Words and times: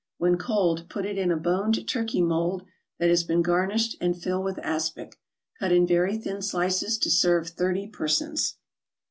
When 0.17 0.35
cold 0.35 0.89
put 0.89 1.05
it 1.05 1.19
in 1.19 1.29
a 1.31 1.37
boned 1.37 1.87
turkey 1.87 2.23
mold 2.23 2.65
that 2.97 3.11
has 3.11 3.23
been 3.23 3.43
garnished, 3.43 3.97
and 4.01 4.19
fill 4.19 4.41
with 4.41 4.57
aspic. 4.63 5.19
Cut 5.59 5.71
in 5.71 5.85
very 5.85 6.17
thin 6.17 6.41
slices 6.41 6.97
to 6.97 7.11
serve 7.11 7.49
thirty 7.49 7.85
persons. 7.85 8.55